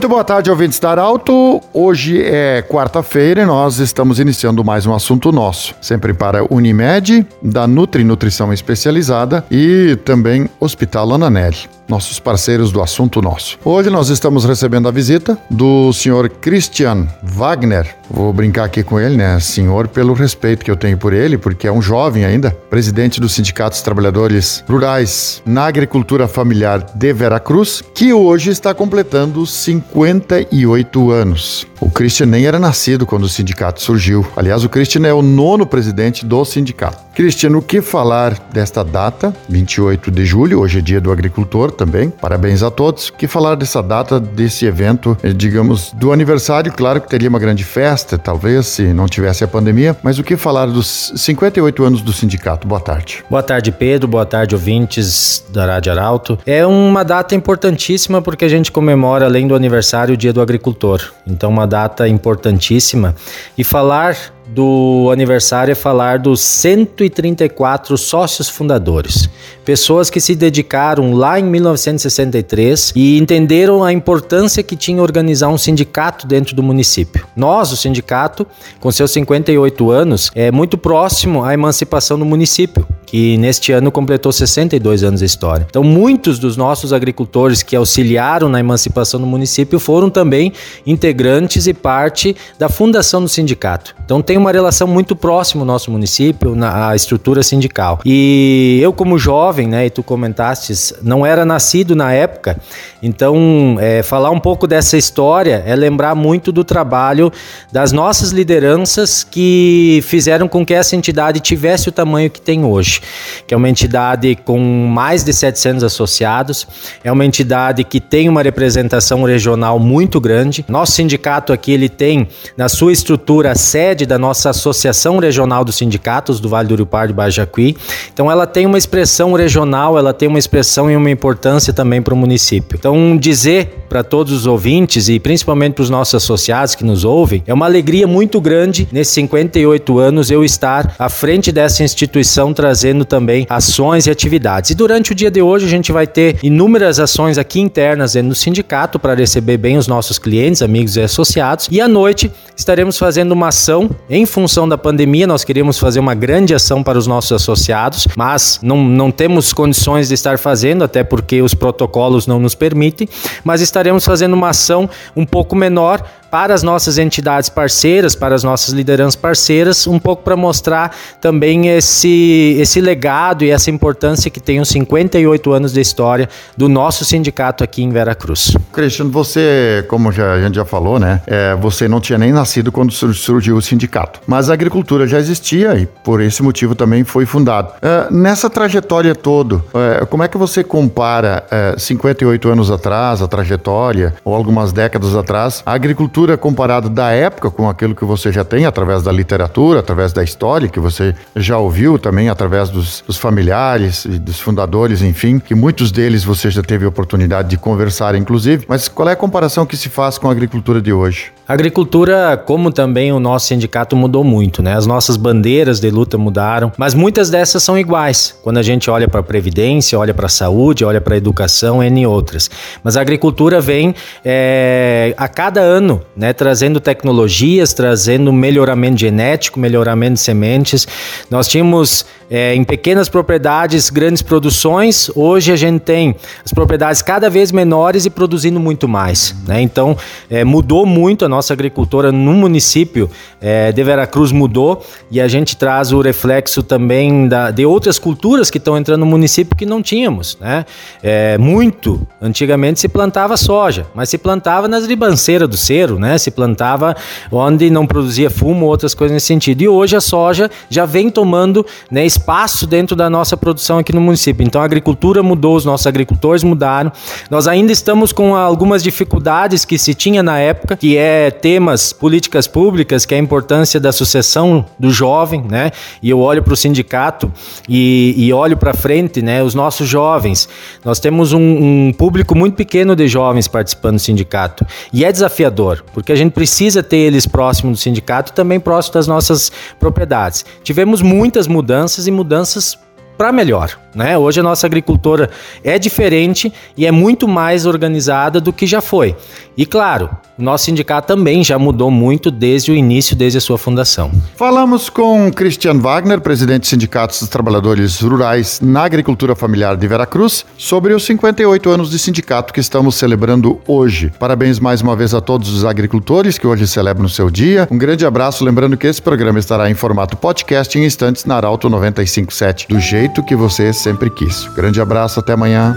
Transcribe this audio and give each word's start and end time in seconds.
Muito 0.00 0.08
boa 0.08 0.24
tarde, 0.24 0.50
ouvintes 0.50 0.78
da 0.78 0.92
Arauto. 0.92 1.60
Hoje 1.74 2.22
é 2.22 2.62
quarta-feira 2.62 3.42
e 3.42 3.44
nós 3.44 3.80
estamos 3.80 4.18
iniciando 4.18 4.64
mais 4.64 4.86
um 4.86 4.94
assunto 4.94 5.30
nosso. 5.30 5.74
Sempre 5.78 6.14
para 6.14 6.42
Unimed, 6.50 7.26
da 7.42 7.66
Nutri 7.66 8.02
Nutrição 8.02 8.50
Especializada 8.50 9.44
e 9.50 9.98
também 10.02 10.48
Hospital 10.58 11.12
Ananelli 11.12 11.68
nossos 11.90 12.20
parceiros 12.20 12.70
do 12.70 12.80
Assunto 12.80 13.20
Nosso. 13.20 13.58
Hoje 13.64 13.90
nós 13.90 14.08
estamos 14.08 14.44
recebendo 14.44 14.86
a 14.86 14.92
visita 14.92 15.36
do 15.50 15.92
senhor 15.92 16.28
Christian 16.28 17.08
Wagner. 17.22 17.96
Vou 18.08 18.32
brincar 18.32 18.64
aqui 18.64 18.82
com 18.82 18.98
ele, 18.98 19.16
né, 19.16 19.38
senhor, 19.40 19.88
pelo 19.88 20.14
respeito 20.14 20.64
que 20.64 20.70
eu 20.70 20.76
tenho 20.76 20.96
por 20.96 21.12
ele, 21.12 21.36
porque 21.36 21.66
é 21.66 21.72
um 21.72 21.82
jovem 21.82 22.24
ainda, 22.24 22.52
presidente 22.70 23.20
do 23.20 23.28
Sindicato 23.28 23.70
dos 23.70 23.82
Trabalhadores 23.82 24.64
Rurais 24.68 25.42
na 25.44 25.66
Agricultura 25.66 26.28
Familiar 26.28 26.86
de 26.94 27.12
Veracruz, 27.12 27.82
que 27.94 28.12
hoje 28.12 28.50
está 28.50 28.72
completando 28.72 29.44
58 29.44 31.10
anos. 31.10 31.66
O 31.80 31.90
Christian 31.90 32.26
nem 32.26 32.46
era 32.46 32.58
nascido 32.58 33.06
quando 33.06 33.24
o 33.24 33.28
sindicato 33.28 33.82
surgiu. 33.82 34.24
Aliás, 34.36 34.62
o 34.64 34.68
Christian 34.68 35.06
é 35.06 35.14
o 35.14 35.22
nono 35.22 35.66
presidente 35.66 36.26
do 36.26 36.44
sindicato. 36.44 37.09
Christian, 37.14 37.56
o 37.56 37.62
que 37.62 37.82
falar 37.82 38.38
desta 38.52 38.84
data, 38.84 39.34
28 39.48 40.10
de 40.10 40.24
julho, 40.24 40.60
hoje 40.60 40.78
é 40.78 40.80
dia 40.80 41.00
do 41.00 41.10
agricultor, 41.10 41.70
também. 41.70 42.08
Parabéns 42.08 42.62
a 42.62 42.70
todos. 42.70 43.10
Que 43.10 43.26
falar 43.26 43.56
dessa 43.56 43.82
data, 43.82 44.20
desse 44.20 44.64
evento, 44.64 45.16
eh, 45.22 45.32
digamos, 45.32 45.92
do 45.92 46.12
aniversário, 46.12 46.72
claro 46.72 47.00
que 47.00 47.08
teria 47.08 47.28
uma 47.28 47.38
grande 47.38 47.64
festa, 47.64 48.16
talvez, 48.16 48.66
se 48.66 48.82
não 48.92 49.06
tivesse 49.06 49.42
a 49.42 49.48
pandemia, 49.48 49.96
mas 50.02 50.18
o 50.18 50.22
que 50.22 50.36
falar 50.36 50.66
dos 50.66 51.12
58 51.16 51.84
anos 51.84 52.02
do 52.02 52.12
sindicato? 52.12 52.66
Boa 52.66 52.80
tarde. 52.80 53.24
Boa 53.28 53.42
tarde, 53.42 53.72
Pedro. 53.72 54.06
Boa 54.08 54.24
tarde, 54.24 54.54
ouvintes 54.54 55.44
da 55.50 55.66
Rádio 55.66 55.92
Arauto. 55.92 56.38
É 56.46 56.64
uma 56.64 57.04
data 57.04 57.34
importantíssima 57.34 58.22
porque 58.22 58.44
a 58.44 58.48
gente 58.48 58.70
comemora, 58.70 59.26
além 59.26 59.46
do 59.46 59.54
aniversário, 59.54 60.14
o 60.14 60.16
Dia 60.16 60.32
do 60.32 60.40
Agricultor. 60.40 61.12
Então, 61.26 61.50
uma 61.50 61.66
data 61.66 62.08
importantíssima. 62.08 63.14
E 63.58 63.64
falar 63.64 64.16
do 64.52 65.10
aniversário 65.12 65.72
é 65.72 65.74
falar 65.74 66.18
dos 66.18 66.40
134 66.40 67.96
sócios 67.96 68.48
fundadores. 68.48 69.28
Pessoas 69.64 70.10
que 70.10 70.20
se 70.20 70.34
dedicaram 70.34 71.12
lá 71.12 71.38
em 71.38 71.44
1963 71.44 72.92
e 72.96 73.18
entenderam 73.18 73.84
a 73.84 73.92
importância 73.92 74.62
que 74.62 74.74
tinha 74.74 75.02
organizar 75.02 75.48
um 75.48 75.58
sindicato 75.58 76.26
dentro 76.26 76.54
do 76.54 76.62
município. 76.62 77.26
Nós, 77.36 77.70
o 77.72 77.76
sindicato, 77.76 78.46
com 78.80 78.90
seus 78.90 79.10
58 79.12 79.90
anos, 79.90 80.30
é 80.34 80.50
muito 80.50 80.76
próximo 80.76 81.44
à 81.44 81.54
emancipação 81.54 82.18
do 82.18 82.24
município, 82.24 82.86
que 83.10 83.36
neste 83.38 83.72
ano 83.72 83.90
completou 83.90 84.30
62 84.30 85.02
anos 85.02 85.18
de 85.18 85.26
história. 85.26 85.66
Então, 85.68 85.82
muitos 85.82 86.38
dos 86.38 86.56
nossos 86.56 86.92
agricultores 86.92 87.60
que 87.60 87.74
auxiliaram 87.74 88.48
na 88.48 88.60
emancipação 88.60 89.18
do 89.18 89.26
município 89.26 89.80
foram 89.80 90.08
também 90.08 90.52
integrantes 90.86 91.66
e 91.66 91.74
parte 91.74 92.36
da 92.56 92.68
fundação 92.68 93.20
do 93.20 93.28
sindicato. 93.28 93.96
Então, 94.04 94.22
tem 94.22 94.36
uma 94.36 94.52
relação 94.52 94.86
muito 94.86 95.16
próxima 95.16 95.64
o 95.64 95.66
nosso 95.66 95.90
município, 95.90 96.54
na 96.54 96.94
estrutura 96.94 97.42
sindical. 97.42 97.98
E 98.06 98.78
eu, 98.80 98.92
como 98.92 99.18
jovem, 99.18 99.66
né, 99.66 99.86
e 99.86 99.90
tu 99.90 100.04
comentaste, 100.04 100.72
não 101.02 101.26
era 101.26 101.44
nascido 101.44 101.96
na 101.96 102.12
época, 102.12 102.60
então 103.02 103.76
é, 103.80 104.02
falar 104.04 104.30
um 104.30 104.38
pouco 104.38 104.66
dessa 104.66 104.96
história 104.96 105.64
é 105.66 105.74
lembrar 105.74 106.14
muito 106.14 106.52
do 106.52 106.62
trabalho 106.62 107.32
das 107.72 107.90
nossas 107.90 108.30
lideranças 108.30 109.24
que 109.24 110.00
fizeram 110.04 110.46
com 110.46 110.64
que 110.64 110.74
essa 110.74 110.94
entidade 110.94 111.40
tivesse 111.40 111.88
o 111.88 111.92
tamanho 111.92 112.30
que 112.30 112.40
tem 112.40 112.64
hoje, 112.64 112.99
que 113.46 113.54
é 113.54 113.56
uma 113.56 113.68
entidade 113.68 114.36
com 114.44 114.58
mais 114.58 115.24
de 115.24 115.32
700 115.32 115.84
associados, 115.84 116.66
é 117.02 117.10
uma 117.10 117.24
entidade 117.24 117.84
que 117.84 118.00
tem 118.00 118.28
uma 118.28 118.42
representação 118.42 119.22
regional 119.24 119.78
muito 119.78 120.20
grande. 120.20 120.64
Nosso 120.68 120.92
sindicato 120.92 121.52
aqui 121.52 121.72
ele 121.72 121.88
tem 121.88 122.28
na 122.56 122.68
sua 122.68 122.92
estrutura 122.92 123.52
a 123.52 123.54
sede 123.54 124.06
da 124.06 124.18
nossa 124.18 124.50
Associação 124.50 125.18
Regional 125.18 125.64
dos 125.64 125.76
Sindicatos 125.76 126.40
do 126.40 126.48
Vale 126.48 126.68
do 126.68 126.76
Rio 126.76 126.86
Pardo 126.86 127.10
e 127.10 127.14
Bajacuí. 127.14 127.76
Então 128.12 128.30
ela 128.30 128.46
tem 128.46 128.66
uma 128.66 128.78
expressão 128.78 129.32
regional, 129.32 129.98
ela 129.98 130.12
tem 130.12 130.28
uma 130.28 130.38
expressão 130.38 130.90
e 130.90 130.96
uma 130.96 131.10
importância 131.10 131.72
também 131.72 132.02
para 132.02 132.14
o 132.14 132.16
município. 132.16 132.76
Então 132.78 133.16
dizer 133.16 133.84
para 133.88 134.04
todos 134.04 134.32
os 134.32 134.46
ouvintes 134.46 135.08
e 135.08 135.18
principalmente 135.18 135.74
para 135.74 135.82
os 135.82 135.90
nossos 135.90 136.14
associados 136.14 136.74
que 136.74 136.84
nos 136.84 137.04
ouvem, 137.04 137.42
é 137.46 137.52
uma 137.52 137.66
alegria 137.66 138.06
muito 138.06 138.40
grande 138.40 138.88
nesses 138.92 139.12
58 139.14 139.98
anos 139.98 140.30
eu 140.30 140.44
estar 140.44 140.94
à 140.98 141.08
frente 141.08 141.50
dessa 141.50 141.82
instituição 141.82 142.52
trazendo 142.90 143.04
também 143.04 143.46
ações 143.48 144.06
e 144.06 144.10
atividades. 144.10 144.70
E 144.70 144.74
durante 144.74 145.12
o 145.12 145.14
dia 145.14 145.30
de 145.30 145.40
hoje 145.40 145.64
a 145.64 145.68
gente 145.68 145.92
vai 145.92 146.06
ter 146.06 146.38
inúmeras 146.42 146.98
ações 146.98 147.38
aqui 147.38 147.60
internas 147.60 148.14
dentro 148.14 148.30
do 148.30 148.34
sindicato 148.34 148.98
para 148.98 149.14
receber 149.14 149.56
bem 149.56 149.76
os 149.76 149.86
nossos 149.86 150.18
clientes, 150.18 150.60
amigos 150.60 150.96
e 150.96 151.00
associados. 151.00 151.68
E 151.70 151.80
à 151.80 151.86
noite 151.86 152.30
estaremos 152.56 152.98
fazendo 152.98 153.32
uma 153.32 153.48
ação 153.48 153.90
em 154.08 154.26
função 154.26 154.68
da 154.68 154.76
pandemia, 154.76 155.26
nós 155.26 155.44
queríamos 155.44 155.78
fazer 155.78 156.00
uma 156.00 156.14
grande 156.14 156.54
ação 156.54 156.82
para 156.82 156.98
os 156.98 157.06
nossos 157.06 157.32
associados, 157.32 158.08
mas 158.16 158.58
não, 158.62 158.82
não 158.82 159.10
temos 159.10 159.52
condições 159.52 160.08
de 160.08 160.14
estar 160.14 160.38
fazendo, 160.38 160.82
até 160.82 161.04
porque 161.04 161.40
os 161.40 161.54
protocolos 161.54 162.26
não 162.26 162.38
nos 162.38 162.54
permitem, 162.54 163.08
mas 163.44 163.60
estaremos 163.60 164.04
fazendo 164.04 164.34
uma 164.34 164.50
ação 164.50 164.90
um 165.16 165.24
pouco 165.24 165.54
menor 165.54 166.02
para 166.30 166.54
as 166.54 166.62
nossas 166.62 166.96
entidades 166.96 167.48
parceiras, 167.48 168.14
para 168.14 168.34
as 168.34 168.44
nossas 168.44 168.72
lideranças 168.72 169.16
parceiras, 169.16 169.86
um 169.86 169.98
pouco 169.98 170.22
para 170.22 170.36
mostrar 170.36 170.96
também 171.20 171.68
esse, 171.68 172.56
esse 172.58 172.79
legado 172.80 173.44
e 173.44 173.50
essa 173.50 173.70
importância 173.70 174.30
que 174.30 174.40
tem 174.40 174.60
os 174.60 174.68
58 174.68 175.52
anos 175.52 175.72
de 175.72 175.80
história 175.80 176.28
do 176.56 176.68
nosso 176.68 177.04
sindicato 177.04 177.64
aqui 177.64 177.82
em 177.82 177.90
Veracruz. 177.90 178.56
Cristiano, 178.72 179.10
você, 179.10 179.84
como 179.88 180.12
já, 180.12 180.34
a 180.34 180.40
gente 180.40 180.54
já 180.54 180.64
falou, 180.64 180.98
né, 180.98 181.20
é, 181.26 181.54
você 181.56 181.88
não 181.88 182.00
tinha 182.00 182.18
nem 182.18 182.32
nascido 182.32 182.70
quando 182.70 182.92
surgiu 182.92 183.56
o 183.56 183.62
sindicato, 183.62 184.20
mas 184.26 184.50
a 184.50 184.54
agricultura 184.54 185.06
já 185.06 185.18
existia 185.18 185.74
e 185.74 185.86
por 185.86 186.20
esse 186.20 186.42
motivo 186.42 186.74
também 186.74 187.04
foi 187.04 187.26
fundado. 187.26 187.72
É, 187.82 188.06
nessa 188.10 188.48
trajetória 188.48 189.14
toda, 189.14 189.62
é, 189.74 190.04
como 190.06 190.22
é 190.22 190.28
que 190.28 190.38
você 190.38 190.62
compara 190.62 191.44
58 191.76 192.48
é, 192.48 192.52
anos 192.52 192.70
atrás, 192.70 193.22
a 193.22 193.28
trajetória, 193.28 194.14
ou 194.24 194.34
algumas 194.34 194.72
décadas 194.72 195.14
atrás, 195.14 195.62
a 195.66 195.72
agricultura 195.72 196.30
cultura 196.30 196.36
comparada 196.36 196.88
da 196.88 197.10
época 197.10 197.50
com 197.50 197.68
aquilo 197.68 197.94
que 197.94 198.04
você 198.04 198.32
já 198.32 198.44
tem 198.44 198.64
através 198.66 199.02
da 199.02 199.12
literatura, 199.12 199.80
através 199.80 200.12
da 200.12 200.22
história, 200.22 200.66
que 200.68 200.80
você 200.80 201.14
já 201.36 201.58
ouviu 201.58 201.98
também 201.98 202.28
através 202.28 202.69
dos, 202.70 203.02
dos 203.06 203.16
familiares 203.16 204.06
dos 204.20 204.40
fundadores, 204.40 205.02
enfim, 205.02 205.38
que 205.38 205.54
muitos 205.54 205.90
deles 205.90 206.24
você 206.24 206.50
já 206.50 206.62
teve 206.62 206.86
oportunidade 206.86 207.48
de 207.48 207.56
conversar, 207.56 208.14
inclusive. 208.14 208.64
Mas 208.68 208.88
qual 208.88 209.08
é 209.08 209.12
a 209.12 209.16
comparação 209.16 209.66
que 209.66 209.76
se 209.76 209.88
faz 209.88 210.18
com 210.18 210.28
a 210.28 210.32
agricultura 210.32 210.80
de 210.80 210.92
hoje? 210.92 211.32
A 211.50 211.52
agricultura, 211.52 212.36
como 212.36 212.70
também 212.70 213.12
o 213.12 213.18
nosso 213.18 213.48
sindicato 213.48 213.96
mudou 213.96 214.22
muito, 214.22 214.62
né? 214.62 214.76
As 214.76 214.86
nossas 214.86 215.16
bandeiras 215.16 215.80
de 215.80 215.90
luta 215.90 216.16
mudaram, 216.16 216.70
mas 216.78 216.94
muitas 216.94 217.28
dessas 217.28 217.60
são 217.60 217.76
iguais. 217.76 218.38
Quando 218.44 218.58
a 218.58 218.62
gente 218.62 218.88
olha 218.88 219.08
para 219.08 219.18
a 219.18 219.22
previdência, 219.24 219.98
olha 219.98 220.14
para 220.14 220.26
a 220.26 220.28
saúde, 220.28 220.84
olha 220.84 221.00
para 221.00 221.14
a 221.14 221.16
educação, 221.16 221.82
e 221.82 222.06
outras. 222.06 222.48
Mas 222.84 222.96
a 222.96 223.00
agricultura 223.00 223.60
vem 223.60 223.96
é, 224.24 225.12
a 225.16 225.26
cada 225.26 225.60
ano, 225.60 226.00
né? 226.16 226.32
Trazendo 226.32 226.78
tecnologias, 226.78 227.74
trazendo 227.74 228.32
melhoramento 228.32 229.00
genético, 229.00 229.58
melhoramento 229.58 230.14
de 230.14 230.20
sementes. 230.20 230.86
Nós 231.28 231.48
tínhamos 231.48 232.06
é, 232.30 232.54
em 232.54 232.62
pequenas 232.62 233.08
propriedades 233.08 233.90
grandes 233.90 234.22
produções. 234.22 235.10
Hoje 235.16 235.50
a 235.50 235.56
gente 235.56 235.80
tem 235.80 236.14
as 236.44 236.52
propriedades 236.52 237.02
cada 237.02 237.28
vez 237.28 237.50
menores 237.50 238.06
e 238.06 238.10
produzindo 238.10 238.60
muito 238.60 238.86
mais, 238.86 239.34
né? 239.48 239.60
Então 239.60 239.96
é, 240.30 240.44
mudou 240.44 240.86
muito 240.86 241.24
a 241.24 241.28
nossa 241.28 241.39
nossa 241.40 241.54
agricultura 241.54 242.12
no 242.12 242.34
município 242.34 243.10
é, 243.40 243.72
de 243.72 243.82
Veracruz 243.82 244.30
mudou 244.30 244.84
e 245.10 245.18
a 245.18 245.26
gente 245.26 245.56
traz 245.56 245.90
o 245.90 246.02
reflexo 246.02 246.62
também 246.62 247.26
da, 247.26 247.50
de 247.50 247.64
outras 247.64 247.98
culturas 247.98 248.50
que 248.50 248.58
estão 248.58 248.76
entrando 248.76 249.00
no 249.00 249.06
município 249.06 249.56
que 249.56 249.64
não 249.64 249.80
tínhamos. 249.80 250.36
Né? 250.38 250.66
É, 251.02 251.38
muito, 251.38 252.06
antigamente 252.20 252.78
se 252.78 252.88
plantava 252.88 253.38
soja, 253.38 253.86
mas 253.94 254.10
se 254.10 254.18
plantava 254.18 254.68
nas 254.68 254.86
ribanceiras 254.86 255.48
do 255.48 255.56
cero, 255.56 255.98
né? 255.98 256.18
se 256.18 256.30
plantava 256.30 256.94
onde 257.32 257.70
não 257.70 257.86
produzia 257.86 258.28
fumo, 258.28 258.66
outras 258.66 258.92
coisas 258.92 259.14
nesse 259.14 259.26
sentido. 259.26 259.62
E 259.62 259.68
hoje 259.68 259.96
a 259.96 260.00
soja 260.00 260.50
já 260.68 260.84
vem 260.84 261.08
tomando 261.08 261.64
né, 261.90 262.04
espaço 262.04 262.66
dentro 262.66 262.94
da 262.94 263.08
nossa 263.08 263.34
produção 263.34 263.78
aqui 263.78 263.94
no 263.94 264.00
município. 264.02 264.46
Então 264.46 264.60
a 264.60 264.64
agricultura 264.66 265.22
mudou, 265.22 265.56
os 265.56 265.64
nossos 265.64 265.86
agricultores 265.86 266.44
mudaram. 266.44 266.92
Nós 267.30 267.48
ainda 267.48 267.72
estamos 267.72 268.12
com 268.12 268.36
algumas 268.36 268.82
dificuldades 268.82 269.64
que 269.64 269.78
se 269.78 269.94
tinha 269.94 270.22
na 270.22 270.38
época, 270.38 270.76
que 270.76 270.98
é 270.98 271.29
temas, 271.30 271.92
políticas 271.92 272.46
públicas, 272.46 273.04
que 273.04 273.14
é 273.14 273.18
a 273.18 273.20
importância 273.20 273.80
da 273.80 273.92
sucessão 273.92 274.64
do 274.78 274.90
jovem, 274.90 275.44
né? 275.48 275.70
E 276.02 276.10
eu 276.10 276.20
olho 276.20 276.42
para 276.42 276.52
o 276.52 276.56
sindicato 276.56 277.32
e, 277.68 278.14
e 278.16 278.32
olho 278.32 278.56
para 278.56 278.74
frente, 278.74 279.22
né? 279.22 279.42
Os 279.42 279.54
nossos 279.54 279.88
jovens. 279.88 280.48
Nós 280.84 280.98
temos 280.98 281.32
um, 281.32 281.40
um 281.40 281.92
público 281.92 282.34
muito 282.34 282.54
pequeno 282.54 282.94
de 282.96 283.08
jovens 283.08 283.48
participando 283.48 283.96
do 283.96 284.00
sindicato. 284.00 284.66
E 284.92 285.04
é 285.04 285.12
desafiador, 285.12 285.84
porque 285.92 286.12
a 286.12 286.16
gente 286.16 286.32
precisa 286.32 286.82
ter 286.82 286.98
eles 286.98 287.26
próximos 287.26 287.78
do 287.78 287.82
sindicato 287.82 288.32
e 288.32 288.34
também 288.34 288.60
próximo 288.60 288.94
das 288.94 289.06
nossas 289.06 289.50
propriedades. 289.78 290.44
Tivemos 290.62 291.02
muitas 291.02 291.46
mudanças 291.46 292.06
e 292.06 292.10
mudanças 292.10 292.78
para 293.20 293.34
melhor. 293.34 293.78
Né? 293.94 294.16
Hoje 294.16 294.40
a 294.40 294.42
nossa 294.42 294.66
agricultura 294.66 295.28
é 295.62 295.78
diferente 295.78 296.50
e 296.74 296.86
é 296.86 296.90
muito 296.90 297.28
mais 297.28 297.66
organizada 297.66 298.40
do 298.40 298.50
que 298.50 298.66
já 298.66 298.80
foi. 298.80 299.14
E 299.58 299.66
claro, 299.66 300.08
nosso 300.38 300.66
sindicato 300.66 301.08
também 301.08 301.44
já 301.44 301.58
mudou 301.58 301.90
muito 301.90 302.30
desde 302.30 302.72
o 302.72 302.74
início, 302.74 303.14
desde 303.14 303.36
a 303.36 303.40
sua 303.42 303.58
fundação. 303.58 304.10
Falamos 304.36 304.88
com 304.88 305.30
Christian 305.30 305.78
Wagner, 305.78 306.20
presidente 306.20 306.62
do 306.62 306.66
Sindicato 306.68 307.18
dos 307.18 307.28
Trabalhadores 307.28 308.00
Rurais 308.00 308.58
na 308.62 308.84
Agricultura 308.84 309.34
Familiar 309.34 309.76
de 309.76 309.86
Veracruz, 309.86 310.46
sobre 310.56 310.94
os 310.94 311.04
58 311.04 311.68
anos 311.68 311.90
de 311.90 311.98
sindicato 311.98 312.54
que 312.54 312.60
estamos 312.60 312.94
celebrando 312.94 313.60
hoje. 313.66 314.10
Parabéns 314.18 314.58
mais 314.58 314.80
uma 314.80 314.96
vez 314.96 315.12
a 315.12 315.20
todos 315.20 315.52
os 315.52 315.64
agricultores 315.64 316.38
que 316.38 316.46
hoje 316.46 316.66
celebram 316.66 317.04
o 317.04 317.10
seu 317.10 317.28
dia. 317.28 317.68
Um 317.70 317.76
grande 317.76 318.06
abraço, 318.06 318.44
lembrando 318.44 318.78
que 318.78 318.86
esse 318.86 319.02
programa 319.02 319.38
estará 319.38 319.68
em 319.68 319.74
formato 319.74 320.16
podcast 320.16 320.78
em 320.78 320.86
instantes 320.86 321.26
na 321.26 321.36
Arauto 321.36 321.68
957, 321.68 322.66
do 322.68 322.80
jeito 322.80 323.09
que 323.22 323.34
você 323.34 323.72
sempre 323.72 324.08
quis. 324.08 324.46
Grande 324.54 324.80
abraço, 324.80 325.20
até 325.20 325.32
amanhã. 325.32 325.76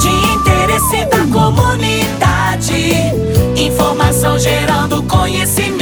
De 0.00 0.08
interesse 0.08 1.04
da 1.06 1.24
comunidade, 1.32 2.72
informação 3.56 4.38
gerando 4.38 5.02
conhecimento. 5.04 5.79